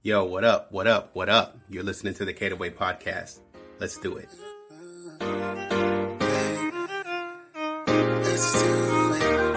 [0.00, 0.70] Yo, what up?
[0.70, 1.10] What up?
[1.12, 1.58] What up?
[1.68, 3.40] You're listening to the Caterway podcast.
[3.80, 4.28] Let's do it.
[8.22, 9.47] Let's do it.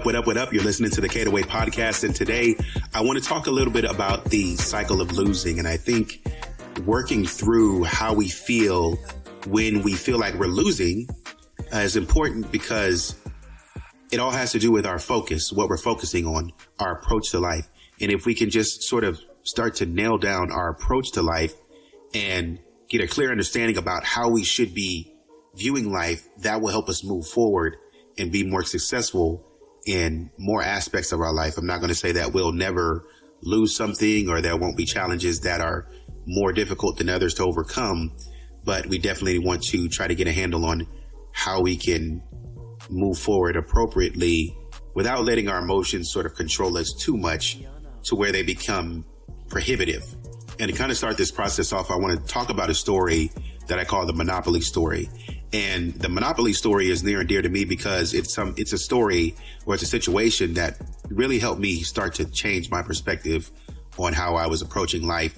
[0.00, 0.06] Up?
[0.06, 0.26] What up?
[0.26, 0.50] What up?
[0.50, 2.04] You're listening to the Caterway podcast.
[2.04, 2.56] And today
[2.94, 5.58] I want to talk a little bit about the cycle of losing.
[5.58, 6.26] And I think
[6.86, 8.96] working through how we feel
[9.46, 11.06] when we feel like we're losing
[11.74, 13.14] uh, is important because
[14.10, 17.38] it all has to do with our focus, what we're focusing on, our approach to
[17.38, 17.68] life.
[18.00, 21.52] And if we can just sort of start to nail down our approach to life
[22.14, 22.58] and
[22.88, 25.12] get a clear understanding about how we should be
[25.56, 27.76] viewing life, that will help us move forward
[28.16, 29.46] and be more successful
[29.86, 31.56] in more aspects of our life.
[31.58, 33.04] I'm not going to say that we'll never
[33.42, 35.88] lose something or there won't be challenges that are
[36.26, 38.14] more difficult than others to overcome,
[38.64, 40.86] but we definitely want to try to get a handle on
[41.32, 42.22] how we can
[42.90, 44.56] move forward appropriately
[44.94, 47.58] without letting our emotions sort of control us too much
[48.02, 49.04] to where they become
[49.48, 50.02] prohibitive.
[50.58, 53.30] And to kind of start this process off, I want to talk about a story
[53.68, 55.08] that I call the Monopoly story.
[55.52, 58.78] And the Monopoly story is near and dear to me because it's some, it's a
[58.78, 59.34] story
[59.66, 63.50] or it's a situation that really helped me start to change my perspective
[63.98, 65.36] on how I was approaching life.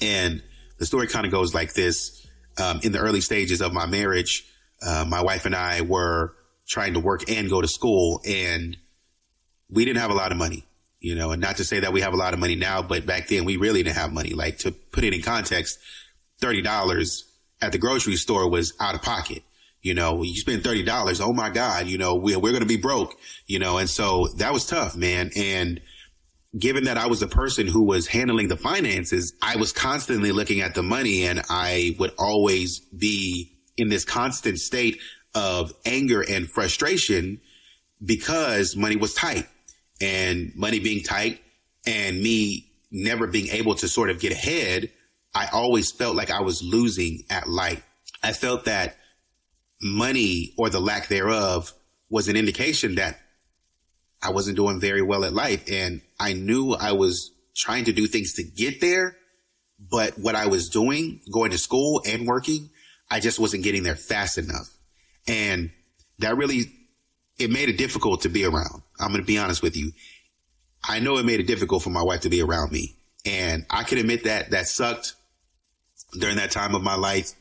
[0.00, 0.42] And
[0.78, 2.26] the story kind of goes like this.
[2.58, 4.44] Um, in the early stages of my marriage,
[4.86, 6.34] uh, my wife and I were
[6.68, 8.76] trying to work and go to school and
[9.70, 10.64] we didn't have a lot of money,
[11.00, 13.06] you know, and not to say that we have a lot of money now, but
[13.06, 14.34] back then we really didn't have money.
[14.34, 15.78] Like to put it in context,
[16.42, 17.22] $30
[17.62, 19.42] at the grocery store was out of pocket.
[19.80, 21.20] You know, you spend $30.
[21.20, 24.52] Oh my God, you know, we're, we're to be broke, you know, and so that
[24.52, 25.30] was tough, man.
[25.34, 25.80] And
[26.56, 30.60] given that I was the person who was handling the finances, I was constantly looking
[30.60, 35.00] at the money and I would always be in this constant state
[35.34, 37.40] of anger and frustration
[38.04, 39.48] because money was tight
[40.00, 41.40] and money being tight
[41.86, 44.90] and me never being able to sort of get ahead.
[45.34, 47.84] I always felt like I was losing at life.
[48.22, 48.96] I felt that
[49.80, 51.72] money or the lack thereof
[52.08, 53.18] was an indication that
[54.22, 55.64] I wasn't doing very well at life.
[55.70, 59.16] And I knew I was trying to do things to get there.
[59.80, 62.70] But what I was doing, going to school and working,
[63.10, 64.68] I just wasn't getting there fast enough.
[65.26, 65.70] And
[66.18, 66.66] that really,
[67.38, 68.82] it made it difficult to be around.
[69.00, 69.92] I'm going to be honest with you.
[70.84, 72.96] I know it made it difficult for my wife to be around me.
[73.24, 75.14] And I can admit that that sucked
[76.18, 77.32] during that time of my life.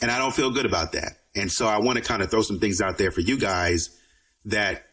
[0.00, 1.12] And I don't feel good about that.
[1.34, 3.90] And so I want to kind of throw some things out there for you guys
[4.46, 4.84] that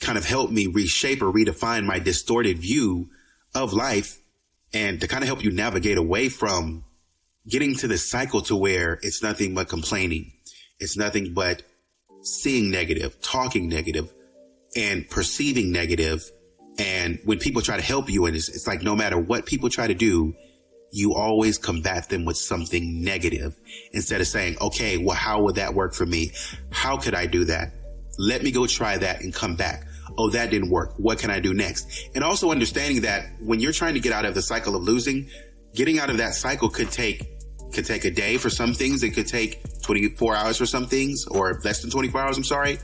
[0.00, 3.08] kind of help me reshape or redefine my distorted view
[3.54, 4.20] of life
[4.72, 6.84] and to kind of help you navigate away from
[7.48, 10.32] getting to the cycle to where it's nothing but complaining.
[10.78, 11.62] It's nothing but
[12.22, 14.12] seeing negative, talking negative
[14.76, 16.24] and perceiving negative.
[16.78, 19.68] And when people try to help you and it's, it's like no matter what people
[19.68, 20.34] try to do,
[20.92, 23.58] you always combat them with something negative
[23.92, 26.30] instead of saying, okay, well, how would that work for me?
[26.70, 27.72] How could I do that?
[28.18, 29.86] Let me go try that and come back.
[30.18, 30.92] Oh, that didn't work.
[30.98, 32.10] What can I do next?
[32.14, 35.30] And also understanding that when you're trying to get out of the cycle of losing,
[35.74, 37.26] getting out of that cycle could take,
[37.72, 39.02] could take a day for some things.
[39.02, 42.36] It could take 24 hours for some things or less than 24 hours.
[42.36, 42.78] I'm sorry.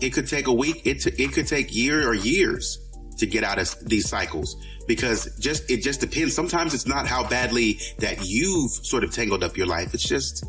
[0.00, 0.82] It could take a week.
[0.84, 2.85] It, t- it could take year or years
[3.18, 4.56] to get out of these cycles
[4.86, 6.34] because just, it just depends.
[6.34, 9.94] Sometimes it's not how badly that you've sort of tangled up your life.
[9.94, 10.44] It's just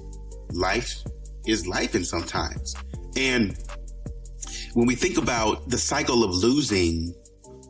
[0.51, 1.03] life
[1.45, 2.75] is life in sometimes.
[3.15, 3.57] And
[4.73, 7.15] when we think about the cycle of losing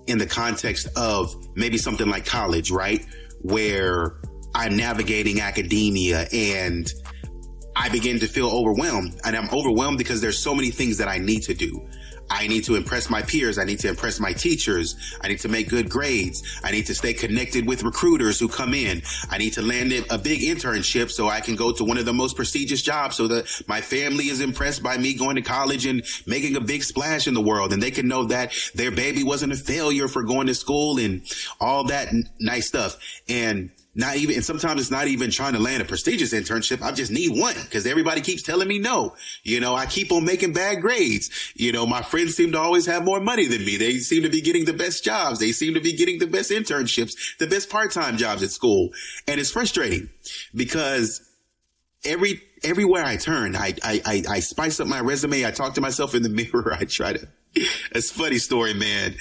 [0.08, 3.06] in the context of maybe something like college, right?
[3.41, 4.19] Where
[4.56, 6.91] I'm navigating academia and
[7.75, 11.19] I begin to feel overwhelmed and I'm overwhelmed because there's so many things that I
[11.19, 11.88] need to do.
[12.30, 13.58] I need to impress my peers.
[13.58, 14.96] I need to impress my teachers.
[15.22, 16.44] I need to make good grades.
[16.64, 19.02] I need to stay connected with recruiters who come in.
[19.29, 22.14] I need to land a big internship so I can go to one of the
[22.14, 26.03] most prestigious jobs so that my family is impressed by me going to college and
[26.26, 29.52] making a big splash in the world and they can know that their baby wasn't
[29.52, 31.22] a failure for going to school and
[31.59, 32.97] all that n- nice stuff.
[33.30, 36.84] And not even, and sometimes it's not even trying to land a prestigious internship.
[36.84, 39.16] I just need one because everybody keeps telling me no.
[39.41, 41.32] You know, I keep on making bad grades.
[41.55, 43.76] You know, my friends seem to always have more money than me.
[43.76, 45.40] They seem to be getting the best jobs.
[45.40, 48.91] They seem to be getting the best internships, the best part-time jobs at school.
[49.28, 50.11] And it's frustrating
[50.53, 51.28] because
[52.05, 55.44] every, everywhere I turn, I, I, I, I spice up my resume.
[55.44, 56.72] I talk to myself in the mirror.
[56.72, 59.16] I try to, it's funny story, man.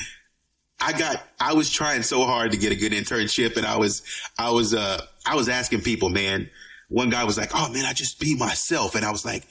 [0.87, 4.03] I got, I was trying so hard to get a good internship and I was,
[4.39, 6.49] I was, uh, I was asking people, man,
[6.89, 8.95] one guy was like, Oh man, I just be myself.
[8.95, 9.43] And I was like,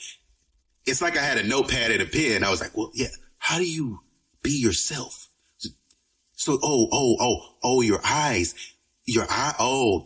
[0.86, 2.46] it's like I had a notepad and a pen.
[2.46, 4.00] I was like, well, yeah, how do you
[4.44, 5.28] be yourself?
[6.36, 8.56] So, oh, oh, oh, oh, your eyes,
[9.04, 10.06] your eye, oh,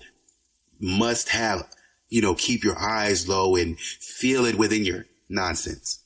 [0.80, 1.68] must have,
[2.08, 6.04] you know, keep your eyes low and feel it within your nonsense.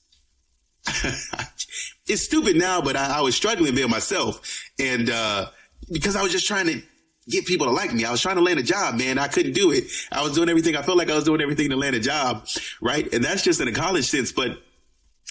[2.08, 4.64] it's stupid now, but I, I was struggling being myself.
[4.80, 5.48] And, uh,
[5.92, 6.82] because I was just trying to
[7.28, 8.06] get people to like me.
[8.06, 9.18] I was trying to land a job, man.
[9.18, 9.86] I couldn't do it.
[10.12, 10.76] I was doing everything.
[10.76, 12.48] I felt like I was doing everything to land a job.
[12.82, 13.12] Right.
[13.14, 14.58] And that's just in a college sense, but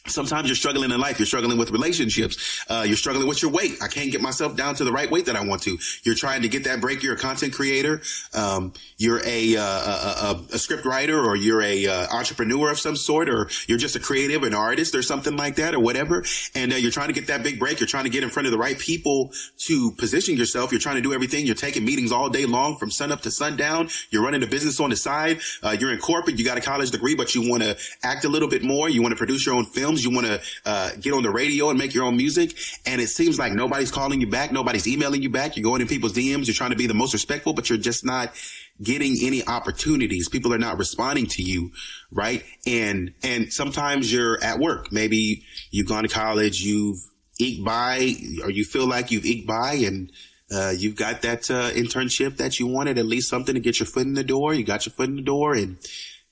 [0.07, 1.21] Sometimes you're struggling in life.
[1.21, 2.65] You're struggling with relationships.
[2.69, 3.77] Uh, you're struggling with your weight.
[3.81, 5.79] I can't get myself down to the right weight that I want to.
[6.03, 7.05] You're trying to get that break.
[7.05, 8.03] You're a content creator.
[8.35, 12.81] Um, you're a, uh, a, a, a, script writer or you're a uh, entrepreneur of
[12.81, 16.25] some sort or you're just a creative, an artist or something like that or whatever.
[16.57, 17.79] And uh, you're trying to get that big break.
[17.79, 19.33] You're trying to get in front of the right people
[19.67, 20.73] to position yourself.
[20.73, 21.47] You're trying to do everything.
[21.47, 23.89] You're taking meetings all day long from sun up to sundown.
[24.11, 25.41] You're running a business on the side.
[25.63, 26.39] Uh, you're in corporate.
[26.39, 28.89] You got a college degree, but you want to act a little bit more.
[28.89, 30.05] You want to produce your own film films.
[30.05, 32.57] You want to uh, get on the radio and make your own music.
[32.87, 34.53] And it seems like nobody's calling you back.
[34.53, 35.57] Nobody's emailing you back.
[35.57, 36.47] You're going in people's DMs.
[36.47, 38.35] You're trying to be the most respectful, but you're just not
[38.83, 40.29] getting any opportunities.
[40.29, 41.71] People are not responding to you,
[42.11, 42.45] right?
[42.67, 44.93] And, and sometimes you're at work.
[44.93, 46.99] Maybe you've gone to college, you've
[47.39, 50.11] eked by, or you feel like you've eked by and,
[50.55, 53.87] uh, you've got that uh, internship that you wanted, at least something to get your
[53.87, 54.53] foot in the door.
[54.53, 55.79] You got your foot in the door and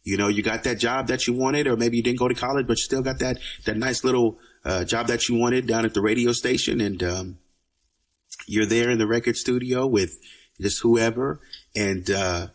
[0.03, 2.35] you know, you got that job that you wanted, or maybe you didn't go to
[2.35, 5.85] college, but you still got that, that nice little, uh, job that you wanted down
[5.85, 6.81] at the radio station.
[6.81, 7.39] And, um,
[8.47, 10.19] you're there in the record studio with
[10.61, 11.41] just whoever
[11.75, 12.49] and, uh,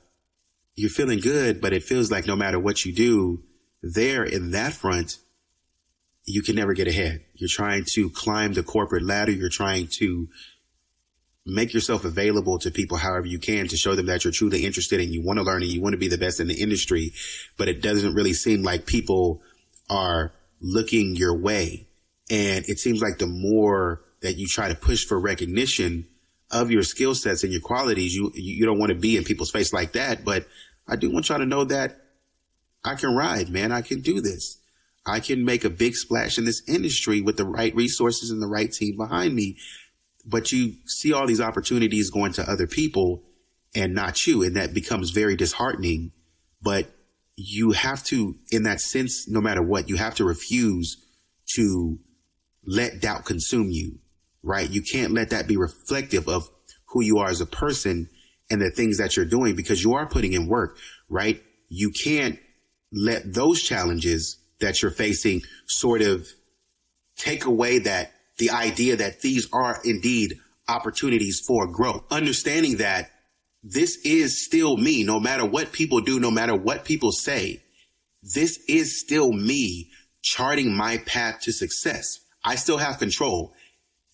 [0.76, 3.44] you're feeling good, but it feels like no matter what you do
[3.82, 5.20] there in that front,
[6.26, 7.22] you can never get ahead.
[7.36, 9.32] You're trying to climb the corporate ladder.
[9.32, 10.28] You're trying to
[11.46, 15.00] make yourself available to people however you can to show them that you're truly interested
[15.00, 17.14] and you want to learn and you want to be the best in the industry.
[17.58, 19.42] But it doesn't really seem like people
[19.90, 21.88] are looking your way.
[22.32, 26.08] And it seems like the more that you try to push for recognition
[26.50, 29.52] of your skill sets and your qualities, you, you don't want to be in people's
[29.52, 30.26] face like that.
[30.26, 30.48] But
[30.88, 32.02] I do want y'all to know that
[32.84, 33.72] I can ride, man.
[33.72, 34.58] I can do this.
[35.06, 38.48] I can make a big splash in this industry with the right resources and the
[38.48, 39.58] right team behind me
[40.26, 43.24] but you see all these opportunities going to other people
[43.76, 44.44] and not you.
[44.44, 46.12] And that becomes very disheartening.
[46.62, 46.90] But
[47.36, 50.98] you have to, in that sense, no matter what, you have to refuse
[51.56, 52.00] to
[52.66, 54.00] let doubt consume you,
[54.42, 54.70] right?
[54.70, 56.50] You can't let that be reflective of
[56.88, 58.10] who you are as a person
[58.50, 60.78] and the things that you're doing because you are putting in work,
[61.10, 61.44] right?
[61.70, 62.40] You can't
[62.92, 66.26] let those challenges that you're facing sort of
[67.18, 72.04] take away that the idea that these are indeed opportunities for growth.
[72.12, 73.12] Understanding that
[73.64, 77.64] this is still me, no matter what people do, no matter what people say,
[78.22, 79.92] this is still me
[80.22, 82.20] charting my path to success.
[82.44, 83.54] I still have control.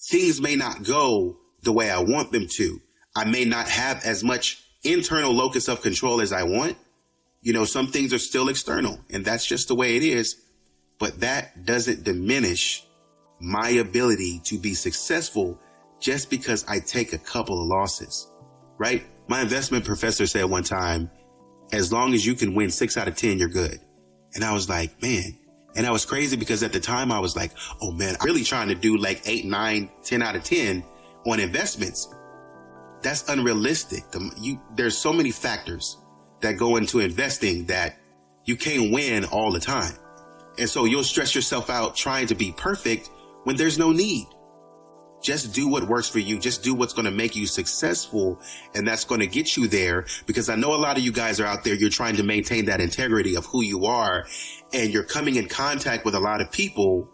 [0.09, 2.81] Things may not go the way I want them to.
[3.15, 6.77] I may not have as much internal locus of control as I want.
[7.41, 10.35] You know, some things are still external and that's just the way it is.
[10.99, 12.85] But that doesn't diminish
[13.41, 15.59] my ability to be successful
[15.99, 18.31] just because I take a couple of losses,
[18.77, 19.03] right?
[19.27, 21.09] My investment professor said one time,
[21.71, 23.79] as long as you can win six out of 10, you're good.
[24.33, 25.37] And I was like, man,
[25.75, 28.43] and I was crazy because at the time I was like, oh man, I'm really
[28.43, 30.83] trying to do like eight, nine, 10 out of 10
[31.25, 32.13] on investments.
[33.01, 34.03] That's unrealistic.
[34.37, 35.97] You, there's so many factors
[36.41, 37.97] that go into investing that
[38.45, 39.93] you can't win all the time.
[40.59, 43.09] And so you'll stress yourself out trying to be perfect
[43.43, 44.27] when there's no need.
[45.21, 46.39] Just do what works for you.
[46.39, 48.41] Just do what's going to make you successful.
[48.73, 51.39] And that's going to get you there because I know a lot of you guys
[51.39, 51.75] are out there.
[51.75, 54.25] You're trying to maintain that integrity of who you are
[54.73, 57.07] and you're coming in contact with a lot of people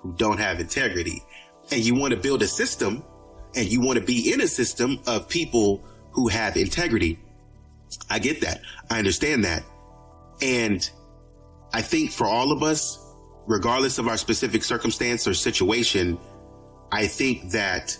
[0.00, 1.22] who don't have integrity
[1.72, 3.02] and you want to build a system
[3.56, 7.18] and you want to be in a system of people who have integrity.
[8.10, 8.60] I get that.
[8.90, 9.62] I understand that.
[10.42, 10.88] And
[11.72, 13.03] I think for all of us,
[13.46, 16.18] regardless of our specific circumstance or situation,
[16.92, 17.96] I think that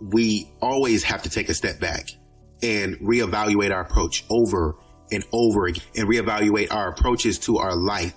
[0.00, 2.08] we always have to take a step back
[2.62, 4.76] and reevaluate our approach over
[5.12, 8.14] and over again and reevaluate our approaches to our life,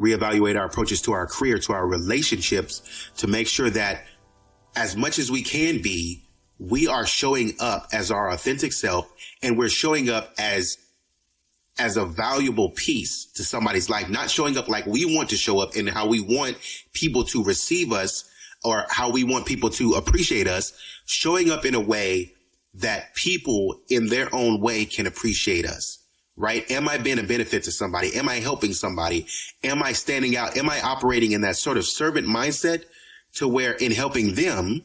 [0.00, 4.04] reevaluate our approaches to our career, to our relationships to make sure that
[4.76, 6.24] as much as we can be,
[6.58, 10.76] we are showing up as our authentic self and we're showing up as
[11.78, 15.60] as a valuable piece to somebody's life, not showing up like we want to show
[15.60, 16.56] up and how we want
[16.92, 18.24] people to receive us,
[18.64, 20.72] or how we want people to appreciate us,
[21.06, 22.32] showing up in a way
[22.74, 25.98] that people in their own way can appreciate us.
[26.36, 26.68] Right?
[26.70, 28.14] Am I being a benefit to somebody?
[28.16, 29.26] Am I helping somebody?
[29.64, 30.56] Am I standing out?
[30.56, 32.84] Am I operating in that sort of servant mindset
[33.34, 34.82] to where in helping them,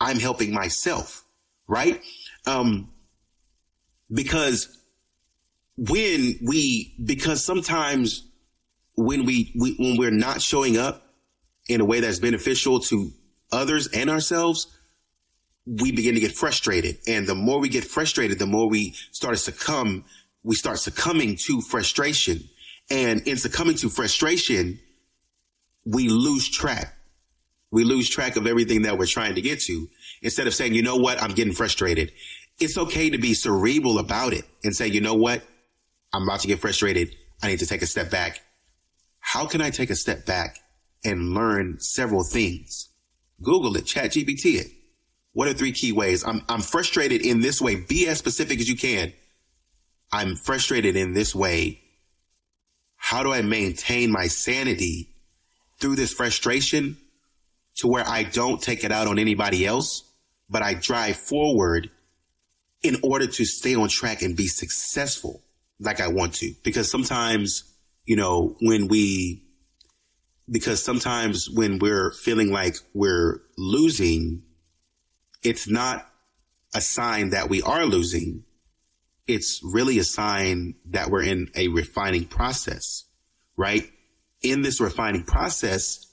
[0.00, 1.24] I'm helping myself?
[1.66, 2.00] Right?
[2.46, 2.90] Um,
[4.10, 4.77] because
[5.78, 8.26] when we, because sometimes
[8.96, 11.06] when we, we, when we're not showing up
[11.68, 13.12] in a way that's beneficial to
[13.52, 14.66] others and ourselves,
[15.64, 16.98] we begin to get frustrated.
[17.06, 20.04] And the more we get frustrated, the more we start to succumb,
[20.42, 22.48] we start succumbing to frustration.
[22.90, 24.80] And in succumbing to frustration,
[25.84, 26.94] we lose track.
[27.70, 29.88] We lose track of everything that we're trying to get to.
[30.22, 32.12] Instead of saying, you know what, I'm getting frustrated.
[32.58, 35.44] It's okay to be cerebral about it and say, you know what,
[36.12, 37.14] I'm about to get frustrated.
[37.42, 38.40] I need to take a step back.
[39.20, 40.58] How can I take a step back
[41.04, 42.88] and learn several things?
[43.42, 44.68] Google it, chat GPT it.
[45.32, 46.24] What are three key ways?
[46.26, 47.76] I'm, I'm frustrated in this way.
[47.76, 49.12] Be as specific as you can.
[50.10, 51.80] I'm frustrated in this way.
[52.96, 55.14] How do I maintain my sanity
[55.78, 56.96] through this frustration
[57.76, 60.02] to where I don't take it out on anybody else,
[60.50, 61.90] but I drive forward
[62.82, 65.42] in order to stay on track and be successful
[65.80, 66.52] like I want to?
[66.64, 67.64] Because sometimes,
[68.04, 69.44] you know, when we,
[70.50, 74.42] because sometimes when we're feeling like we're losing,
[75.42, 76.08] it's not
[76.74, 78.44] a sign that we are losing.
[79.26, 83.04] It's really a sign that we're in a refining process,
[83.56, 83.88] right?
[84.42, 86.06] In this refining process,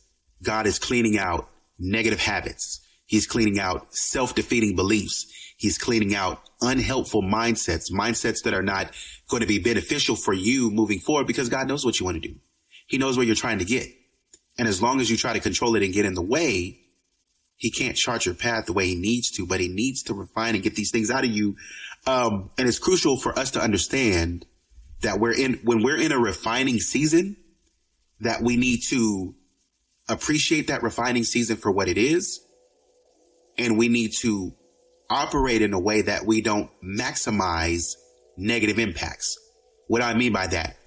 [0.44, 2.82] God is cleaning out negative habits.
[3.06, 5.28] He's cleaning out self-defeating beliefs.
[5.58, 8.92] He's cleaning out unhelpful mindsets, mindsets that are not
[9.30, 12.28] going to be beneficial for you moving forward because God knows what you want to
[12.28, 12.36] do.
[12.88, 13.88] He knows where you're trying to get.
[14.58, 16.80] And as long as you try to control it and get in the way,
[17.58, 20.56] he can't chart your path the way he needs to, but he needs to refine
[20.56, 21.56] and get these things out of you.
[22.06, 24.46] Um, and it's crucial for us to understand
[25.02, 27.38] that we're in, when we're in a refining season,
[28.20, 29.36] that we need to
[30.08, 32.42] appreciate that refining season for what it is.
[33.58, 34.54] And we need to
[35.10, 37.96] operate in a way that we don't maximize
[38.38, 39.38] negative impacts.
[39.88, 40.78] What I mean by that?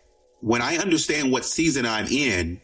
[0.41, 2.61] When I understand what season I'm in,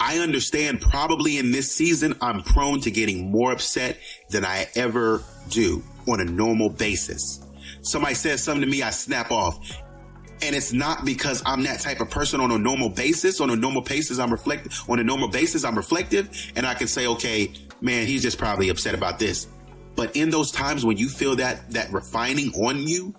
[0.00, 3.98] I understand probably in this season, I'm prone to getting more upset
[4.30, 7.40] than I ever do on a normal basis.
[7.82, 9.58] Somebody says something to me, I snap off.
[10.42, 13.40] And it's not because I'm that type of person on a normal basis.
[13.40, 14.72] On a normal basis, I'm reflective.
[14.88, 18.70] On a normal basis, I'm reflective and I can say, okay, man, he's just probably
[18.70, 19.46] upset about this.
[19.94, 23.14] But in those times when you feel that, that refining on you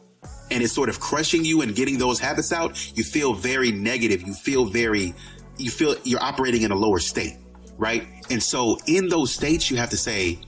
[0.52, 4.22] and it's sort of crushing you and getting those habits out, you feel very negative.
[4.22, 5.14] You feel very
[5.58, 7.38] you feel you're operating in a lower state,
[7.78, 8.08] right?
[8.30, 10.40] And so in those states, you have to say,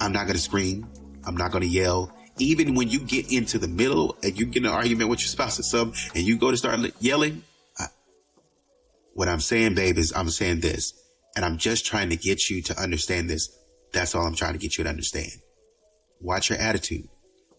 [0.00, 0.88] I'm not going to scream.
[1.24, 2.12] I'm not going to yell.
[2.38, 5.28] Even when you get into the middle and you get in an argument with your
[5.28, 7.42] spouse or something and you go to start yelling,
[7.78, 7.86] I,
[9.12, 10.94] what I'm saying, babe, is I'm saying this
[11.36, 13.56] and I'm just trying to get you to understand this.
[13.92, 15.30] That's all I'm trying to get you to understand.
[16.20, 17.08] Watch your attitude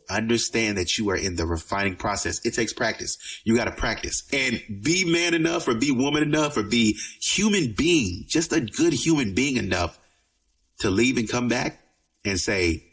[0.09, 2.45] understand that you are in the refining process.
[2.45, 3.17] It takes practice.
[3.43, 7.73] You got to practice and be man enough or be woman enough or be human
[7.73, 9.99] being, just a good human being enough
[10.79, 11.79] to leave and come back
[12.23, 12.83] and say,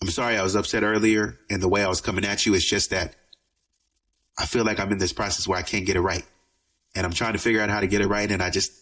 [0.00, 2.64] I'm sorry I was upset earlier and the way I was coming at you is
[2.64, 3.14] just that
[4.38, 6.24] I feel like I'm in this process where I can't get it right.
[6.94, 8.30] And I'm trying to figure out how to get it right.
[8.30, 8.72] And I just,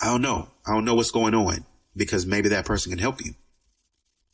[0.00, 0.48] I don't know.
[0.66, 1.64] I don't know what's going on
[1.96, 3.34] because maybe that person can help you.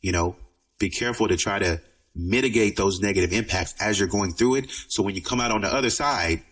[0.01, 0.35] You know,
[0.79, 1.81] be careful to try to
[2.15, 4.71] mitigate those negative impacts as you're going through it.
[4.87, 6.43] So when you come out on the other side,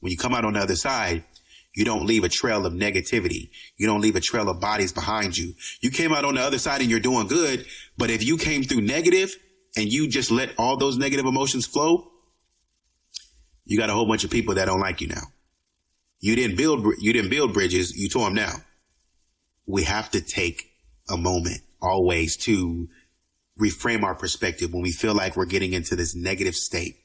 [0.00, 1.24] when you come out on the other side,
[1.74, 3.50] you don't leave a trail of negativity.
[3.76, 5.54] You don't leave a trail of bodies behind you.
[5.80, 7.66] You came out on the other side and you're doing good.
[7.98, 9.36] But if you came through negative
[9.76, 12.10] and you just let all those negative emotions flow,
[13.66, 15.22] you got a whole bunch of people that don't like you now.
[16.20, 17.94] You didn't build, you didn't build bridges.
[17.94, 18.64] You tore them down.
[19.66, 20.70] We have to take
[21.10, 22.88] a moment always to
[23.58, 26.96] reframe our perspective when we feel like we're getting into this negative state.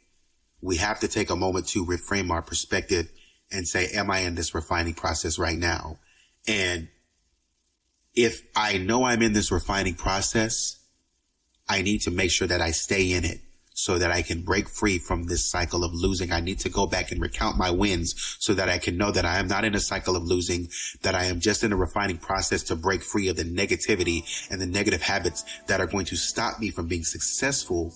[0.61, 3.11] We have to take a moment to reframe our perspective
[3.51, 5.99] and say, am I in this refining process right now?
[6.47, 6.89] And
[8.13, 10.77] if I know I'm in this refining process,
[11.67, 13.39] I need to make sure that I stay in it
[13.83, 16.31] so that I can break free from this cycle of losing.
[16.31, 19.25] I need to go back and recount my wins so that I can know that
[19.25, 20.69] I am not in a cycle of losing,
[21.01, 24.61] that I am just in a refining process to break free of the negativity and
[24.61, 27.93] the negative habits that are going to stop me from being successful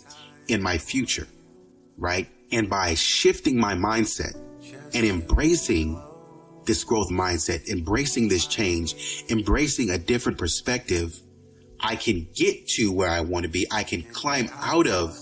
[0.48, 1.28] in my future.
[1.98, 2.28] Right.
[2.52, 4.36] And by shifting my mindset
[4.94, 6.02] and embracing
[6.66, 11.22] this growth mindset, embracing this change, embracing a different perspective,
[11.80, 13.68] I can get to where I want to be.
[13.72, 15.18] I can climb out of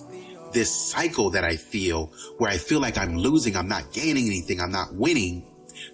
[0.54, 3.56] this cycle that I feel where I feel like I'm losing.
[3.56, 4.62] I'm not gaining anything.
[4.62, 5.46] I'm not winning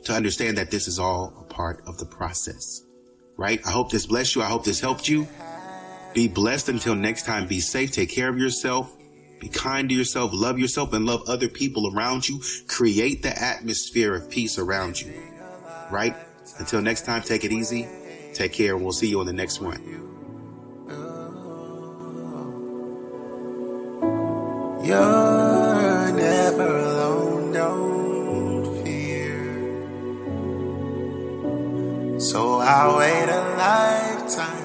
[0.03, 2.83] to understand that this is all a part of the process,
[3.37, 3.59] right?
[3.65, 4.41] I hope this blessed you.
[4.41, 5.27] I hope this helped you.
[6.13, 7.47] Be blessed until next time.
[7.47, 7.91] Be safe.
[7.91, 8.95] Take care of yourself.
[9.39, 10.31] Be kind to yourself.
[10.33, 12.41] Love yourself and love other people around you.
[12.67, 15.13] Create the atmosphere of peace around you,
[15.89, 16.15] right?
[16.57, 17.87] Until next time, take it easy.
[18.33, 18.75] Take care.
[18.75, 20.18] And we'll see you on the next one.
[24.89, 29.37] You're never alone, don't fear.
[32.19, 34.58] So I'll wait a lifetime